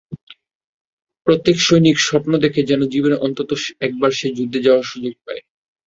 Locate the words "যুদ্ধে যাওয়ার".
4.37-4.85